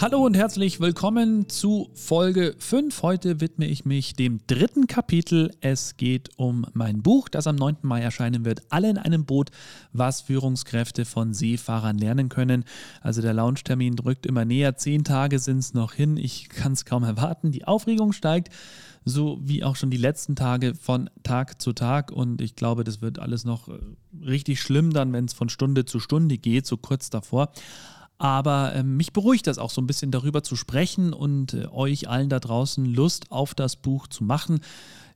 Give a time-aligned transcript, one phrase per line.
[0.00, 3.02] Hallo und herzlich willkommen zu Folge 5.
[3.02, 5.50] Heute widme ich mich dem dritten Kapitel.
[5.60, 7.78] Es geht um mein Buch, das am 9.
[7.82, 8.62] Mai erscheinen wird.
[8.68, 9.50] Alle in einem Boot,
[9.92, 12.64] was Führungskräfte von Seefahrern lernen können.
[13.00, 14.76] Also der Launchtermin drückt immer näher.
[14.76, 16.16] Zehn Tage sind es noch hin.
[16.16, 17.50] Ich kann es kaum erwarten.
[17.50, 18.50] Die Aufregung steigt
[19.04, 22.12] so wie auch schon die letzten Tage von Tag zu Tag.
[22.12, 23.78] Und ich glaube, das wird alles noch äh,
[24.24, 27.50] richtig schlimm dann, wenn es von Stunde zu Stunde geht, so kurz davor.
[28.18, 32.08] Aber äh, mich beruhigt das auch so ein bisschen darüber zu sprechen und äh, euch
[32.08, 34.60] allen da draußen Lust auf das Buch zu machen.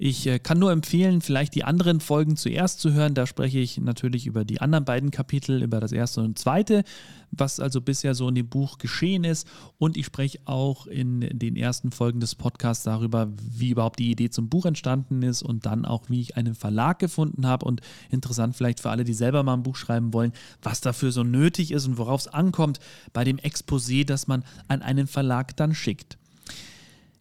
[0.00, 3.14] Ich äh, kann nur empfehlen, vielleicht die anderen Folgen zuerst zu hören.
[3.14, 6.84] Da spreche ich natürlich über die anderen beiden Kapitel, über das erste und zweite,
[7.32, 9.48] was also bisher so in dem Buch geschehen ist.
[9.76, 14.30] Und ich spreche auch in den ersten Folgen des Podcasts darüber, wie überhaupt die Idee
[14.30, 17.66] zum Buch entstanden ist und dann auch, wie ich einen Verlag gefunden habe.
[17.66, 21.24] Und interessant vielleicht für alle, die selber mal ein Buch schreiben wollen, was dafür so
[21.24, 22.78] nötig ist und worauf es ankommt
[23.12, 26.18] bei dem Exposé, das man an einen Verlag dann schickt.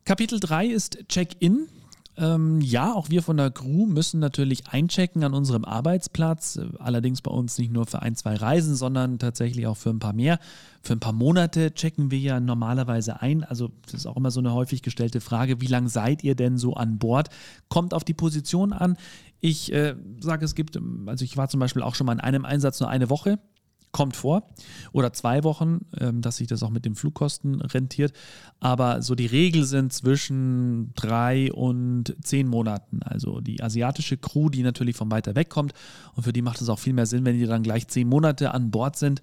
[0.05, 1.69] Kapitel 3 ist Check-in.
[2.19, 6.59] Ähm, ja, auch wir von der Crew müssen natürlich einchecken an unserem Arbeitsplatz.
[6.79, 10.13] Allerdings bei uns nicht nur für ein, zwei Reisen, sondern tatsächlich auch für ein paar
[10.13, 10.39] mehr.
[10.81, 13.43] Für ein paar Monate checken wir ja normalerweise ein.
[13.43, 16.57] Also das ist auch immer so eine häufig gestellte Frage, wie lange seid ihr denn
[16.57, 17.29] so an Bord?
[17.69, 18.97] Kommt auf die Position an.
[19.39, 22.45] Ich äh, sage, es gibt, also ich war zum Beispiel auch schon mal in einem
[22.45, 23.37] Einsatz nur eine Woche
[23.91, 24.47] kommt vor.
[24.91, 28.13] Oder zwei Wochen, ähm, dass sich das auch mit den Flugkosten rentiert.
[28.59, 33.01] Aber so die Regel sind zwischen drei und zehn Monaten.
[33.03, 35.73] Also die asiatische Crew, die natürlich von weiter weg kommt.
[36.15, 38.53] Und für die macht es auch viel mehr Sinn, wenn die dann gleich zehn Monate
[38.53, 39.21] an Bord sind.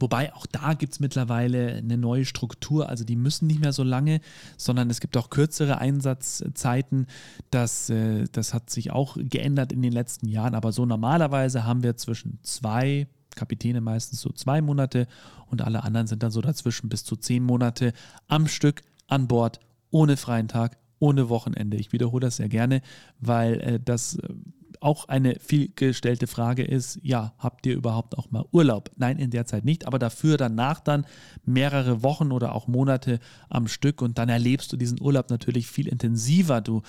[0.00, 2.88] Wobei auch da gibt es mittlerweile eine neue Struktur.
[2.88, 4.20] Also die müssen nicht mehr so lange,
[4.56, 7.06] sondern es gibt auch kürzere Einsatzzeiten.
[7.50, 10.54] Das, äh, das hat sich auch geändert in den letzten Jahren.
[10.54, 15.06] Aber so normalerweise haben wir zwischen zwei Kapitäne meistens so zwei Monate
[15.46, 17.92] und alle anderen sind dann so dazwischen bis zu zehn Monate
[18.28, 19.60] am Stück an Bord,
[19.90, 21.76] ohne freien Tag, ohne Wochenende.
[21.76, 22.82] Ich wiederhole das sehr gerne,
[23.18, 24.28] weil äh, das äh,
[24.80, 28.90] auch eine vielgestellte Frage ist, ja, habt ihr überhaupt auch mal Urlaub?
[28.96, 31.06] Nein, in der Zeit nicht, aber dafür danach dann
[31.44, 33.20] mehrere Wochen oder auch Monate
[33.50, 36.62] am Stück und dann erlebst du diesen Urlaub natürlich viel intensiver.
[36.62, 36.82] Du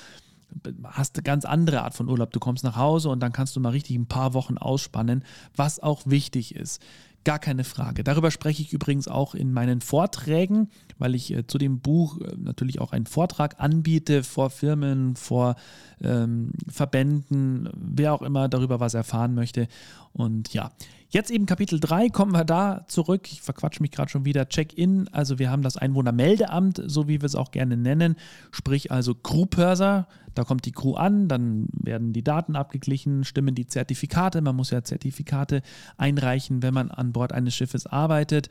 [0.84, 2.32] hast eine ganz andere Art von Urlaub.
[2.32, 5.24] Du kommst nach Hause und dann kannst du mal richtig ein paar Wochen ausspannen,
[5.56, 6.82] was auch wichtig ist.
[7.24, 8.04] Gar keine Frage.
[8.04, 12.36] Darüber spreche ich übrigens auch in meinen Vorträgen, weil ich äh, zu dem Buch äh,
[12.36, 15.56] natürlich auch einen Vortrag anbiete vor Firmen, vor
[16.02, 19.68] ähm, Verbänden, wer auch immer darüber was erfahren möchte.
[20.14, 20.72] Und ja,
[21.14, 23.28] Jetzt eben Kapitel 3, kommen wir da zurück.
[23.30, 24.48] Ich verquatsche mich gerade schon wieder.
[24.48, 28.16] Check-in, also wir haben das Einwohnermeldeamt, so wie wir es auch gerne nennen,
[28.52, 30.08] sprich also Crew-Pörser.
[30.36, 34.42] Da kommt die Crew an, dann werden die Daten abgeglichen, stimmen die Zertifikate.
[34.42, 35.64] Man muss ja Zertifikate
[35.98, 38.50] einreichen, wenn man an Bord eines Schiffes arbeitet.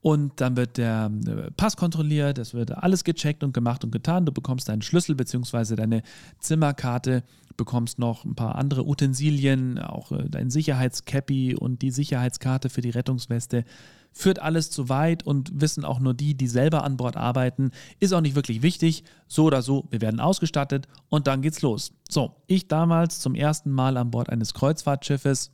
[0.00, 4.26] Und dann wird der äh, Pass kontrolliert, es wird alles gecheckt und gemacht und getan.
[4.26, 5.74] Du bekommst deinen Schlüssel bzw.
[5.74, 6.02] deine
[6.38, 7.24] Zimmerkarte,
[7.56, 12.90] bekommst noch ein paar andere Utensilien, auch äh, dein Sicherheitscappy und die Sicherheitskarte für die
[12.90, 13.64] Rettungsweste.
[14.12, 17.72] Führt alles zu weit und wissen auch nur die, die selber an Bord arbeiten.
[17.98, 19.02] Ist auch nicht wirklich wichtig.
[19.26, 21.92] So oder so, wir werden ausgestattet und dann geht's los.
[22.08, 25.50] So, ich damals zum ersten Mal an Bord eines Kreuzfahrtschiffes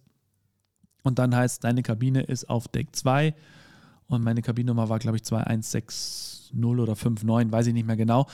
[1.04, 3.34] und dann heißt, deine Kabine ist auf Deck 2
[4.08, 8.26] und meine Kabinennummer war, glaube ich, 2160 oder 59, weiß ich nicht mehr genau.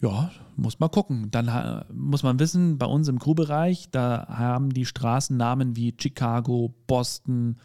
[0.00, 1.30] Ja, muss man gucken.
[1.30, 6.72] Dann muss man wissen, bei uns im Crewbereich, da haben die Straßen Namen wie Chicago,
[6.86, 7.56] Boston,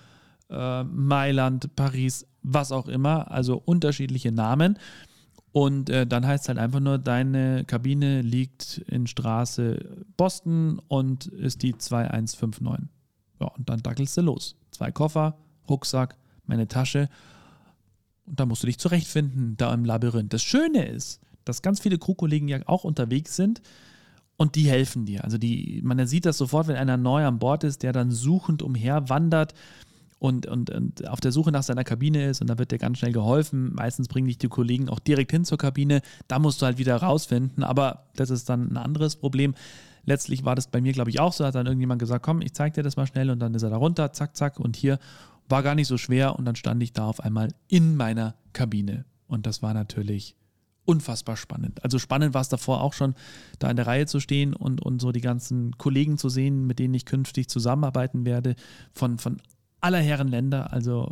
[0.50, 4.80] äh, Mailand, Paris, was auch immer, also unterschiedliche Namen.
[5.51, 11.28] Und äh, dann heißt es halt einfach nur, deine Kabine liegt in Straße Boston und
[11.28, 12.89] ist die 2159.
[13.44, 14.56] Ja, und dann dackelst du los.
[14.72, 15.38] Zwei Koffer,
[15.69, 17.10] Rucksack, meine Tasche.
[18.25, 20.31] Und da musst du dich zurechtfinden, da im Labyrinth.
[20.31, 23.62] Das Schöne ist, dass ganz viele Crewkollegen ja auch unterwegs sind
[24.38, 25.25] und die helfen dir.
[25.25, 28.62] Also die, man sieht das sofort, wenn einer neu an Bord ist, der dann suchend
[28.62, 29.54] umher wandert
[30.19, 33.00] und, und, und auf der Suche nach seiner Kabine ist und da wird dir ganz
[33.00, 33.74] schnell geholfen.
[33.74, 36.01] Meistens bringen dich die Kollegen auch direkt hin zur Kabine.
[36.30, 39.54] Da musst du halt wieder rausfinden, aber das ist dann ein anderes Problem.
[40.05, 41.45] Letztlich war das bei mir, glaube ich, auch so.
[41.45, 43.69] Hat dann irgendjemand gesagt, komm, ich zeig dir das mal schnell und dann ist er
[43.69, 45.00] da runter, zack, zack und hier
[45.50, 49.05] war gar nicht so schwer und dann stand ich da auf einmal in meiner Kabine.
[49.27, 50.35] Und das war natürlich
[50.85, 51.83] unfassbar spannend.
[51.83, 53.15] Also spannend war es davor auch schon,
[53.59, 56.79] da in der Reihe zu stehen und, und so die ganzen Kollegen zu sehen, mit
[56.79, 58.55] denen ich künftig zusammenarbeiten werde,
[58.94, 59.41] von, von
[59.79, 61.11] aller Herren Länder, also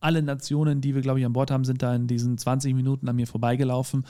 [0.00, 3.08] alle Nationen, die wir, glaube ich, an Bord haben, sind da in diesen 20 Minuten
[3.08, 4.04] an mir vorbeigelaufen.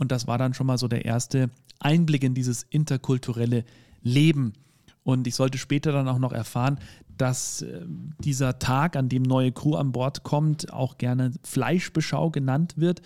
[0.00, 3.64] Und das war dann schon mal so der erste Einblick in dieses interkulturelle
[4.02, 4.54] Leben.
[5.02, 6.80] Und ich sollte später dann auch noch erfahren,
[7.18, 7.84] dass äh,
[8.18, 13.02] dieser Tag, an dem neue Crew an Bord kommt, auch gerne Fleischbeschau genannt wird.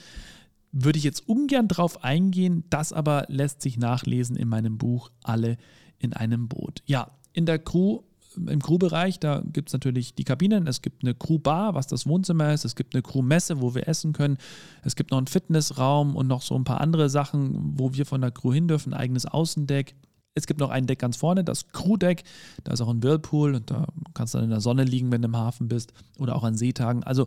[0.70, 5.56] Würde ich jetzt ungern drauf eingehen, das aber lässt sich nachlesen in meinem Buch Alle
[5.98, 6.82] in einem Boot.
[6.86, 8.02] Ja, in der Crew
[8.36, 12.52] im Crewbereich, da gibt es natürlich die Kabinen, es gibt eine Crewbar, was das Wohnzimmer
[12.52, 14.38] ist, es gibt eine Crewmesse, wo wir essen können,
[14.82, 18.20] es gibt noch einen Fitnessraum und noch so ein paar andere Sachen, wo wir von
[18.20, 19.94] der Crew hin dürfen, ein eigenes Außendeck.
[20.36, 22.24] Es gibt noch ein Deck ganz vorne, das Crewdeck,
[22.64, 25.22] da ist auch ein Whirlpool und da kannst du dann in der Sonne liegen, wenn
[25.22, 27.04] du im Hafen bist oder auch an Seetagen.
[27.04, 27.26] Also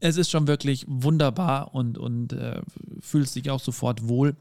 [0.00, 2.60] es ist schon wirklich wunderbar und, und äh,
[3.00, 4.36] fühlst dich auch sofort wohl.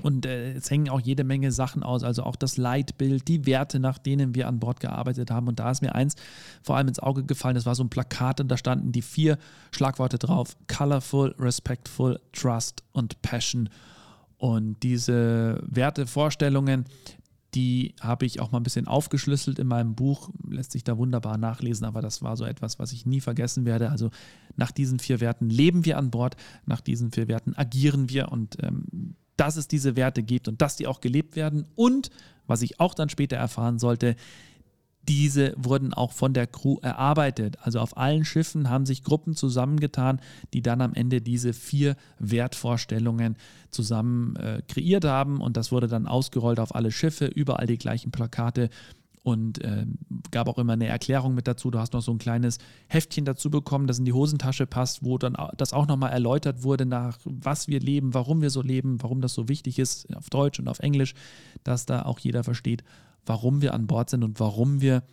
[0.00, 3.78] Und äh, es hängen auch jede Menge Sachen aus, also auch das Leitbild, die Werte,
[3.78, 5.48] nach denen wir an Bord gearbeitet haben.
[5.48, 6.14] Und da ist mir eins
[6.62, 9.38] vor allem ins Auge gefallen, das war so ein Plakat und da standen die vier
[9.70, 13.68] Schlagworte drauf: Colorful, Respectful, Trust und Passion.
[14.38, 16.86] Und diese Wertevorstellungen,
[17.54, 21.36] die habe ich auch mal ein bisschen aufgeschlüsselt in meinem Buch, lässt sich da wunderbar
[21.36, 23.90] nachlesen, aber das war so etwas, was ich nie vergessen werde.
[23.90, 24.10] Also
[24.56, 28.56] nach diesen vier Werten leben wir an Bord, nach diesen vier Werten agieren wir und
[28.62, 28.86] ähm,
[29.42, 31.66] dass es diese Werte gibt und dass die auch gelebt werden.
[31.74, 32.10] Und
[32.46, 34.14] was ich auch dann später erfahren sollte,
[35.08, 37.58] diese wurden auch von der Crew erarbeitet.
[37.60, 40.20] Also auf allen Schiffen haben sich Gruppen zusammengetan,
[40.52, 43.36] die dann am Ende diese vier Wertvorstellungen
[43.70, 45.40] zusammen äh, kreiert haben.
[45.40, 48.70] Und das wurde dann ausgerollt auf alle Schiffe, überall die gleichen Plakate
[49.22, 49.86] und äh,
[50.30, 51.70] gab auch immer eine Erklärung mit dazu.
[51.70, 52.58] Du hast noch so ein kleines
[52.88, 56.86] Heftchen dazu bekommen, das in die Hosentasche passt, wo dann das auch nochmal erläutert wurde,
[56.86, 60.58] nach was wir leben, warum wir so leben, warum das so wichtig ist, auf Deutsch
[60.58, 61.14] und auf Englisch,
[61.62, 62.82] dass da auch jeder versteht,
[63.24, 65.04] warum wir an Bord sind und warum wir,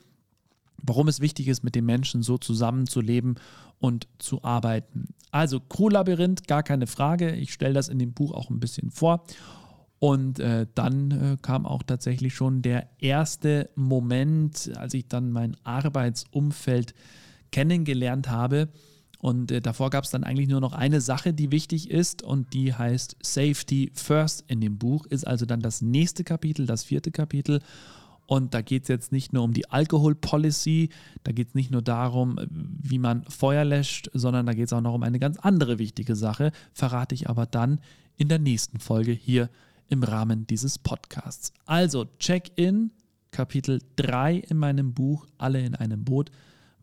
[0.81, 3.35] warum es wichtig ist, mit den Menschen so zusammenzuleben
[3.79, 5.09] und zu arbeiten.
[5.31, 7.35] Also Crew-Labyrinth, gar keine Frage.
[7.35, 9.23] Ich stelle das in dem Buch auch ein bisschen vor.
[9.99, 15.57] Und äh, dann äh, kam auch tatsächlich schon der erste Moment, als ich dann mein
[15.65, 16.93] Arbeitsumfeld
[17.51, 18.69] kennengelernt habe.
[19.19, 22.53] Und äh, davor gab es dann eigentlich nur noch eine Sache, die wichtig ist und
[22.53, 27.11] die heißt Safety First in dem Buch, ist also dann das nächste Kapitel, das vierte
[27.11, 27.59] Kapitel.
[28.25, 30.89] Und da geht es jetzt nicht nur um die Alkoholpolicy,
[31.23, 34.81] da geht es nicht nur darum, wie man Feuer löscht, sondern da geht es auch
[34.81, 37.81] noch um eine ganz andere wichtige Sache, verrate ich aber dann
[38.15, 39.49] in der nächsten Folge hier
[39.89, 41.51] im Rahmen dieses Podcasts.
[41.65, 42.91] Also Check-in,
[43.31, 46.31] Kapitel 3 in meinem Buch, alle in einem Boot,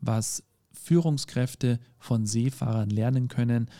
[0.01, 0.43] was
[0.73, 3.71] Führungskräfte von Seefahrern lernen können.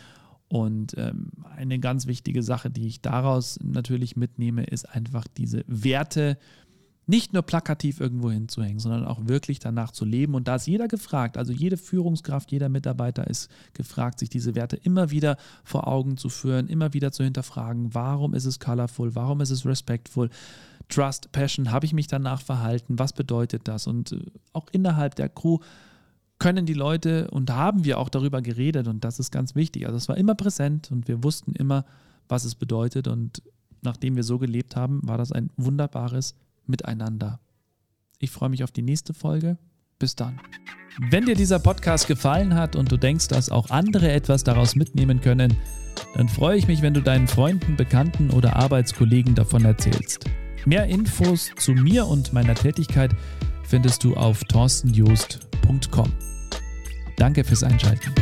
[0.49, 6.37] Und ähm, eine ganz wichtige Sache, die ich daraus natürlich mitnehme, ist einfach diese Werte,
[7.07, 10.35] nicht nur plakativ irgendwo hinzuhängen, sondern auch wirklich danach zu leben.
[10.35, 14.75] Und da ist jeder gefragt, also jede Führungskraft, jeder Mitarbeiter ist gefragt, sich diese Werte
[14.75, 19.39] immer wieder vor Augen zu führen, immer wieder zu hinterfragen, warum ist es colorful, warum
[19.39, 20.29] ist es respectful,
[20.89, 23.87] Trust, Passion, habe ich mich danach verhalten, was bedeutet das?
[23.87, 24.19] Und äh,
[24.53, 25.59] auch innerhalb der Crew
[26.39, 29.85] können die Leute und haben wir auch darüber geredet und das ist ganz wichtig.
[29.85, 31.85] Also es war immer präsent und wir wussten immer,
[32.27, 33.41] was es bedeutet und
[33.81, 36.35] nachdem wir so gelebt haben, war das ein wunderbares
[36.69, 37.39] miteinander.
[38.19, 39.57] Ich freue mich auf die nächste Folge.
[39.99, 40.39] Bis dann.
[41.09, 45.21] Wenn dir dieser Podcast gefallen hat und du denkst, dass auch andere etwas daraus mitnehmen
[45.21, 45.57] können,
[46.15, 50.25] dann freue ich mich, wenn du deinen Freunden, Bekannten oder Arbeitskollegen davon erzählst.
[50.65, 53.11] Mehr Infos zu mir und meiner Tätigkeit
[53.63, 56.11] findest du auf torstenjoost.com.
[57.17, 58.13] Danke fürs Einschalten.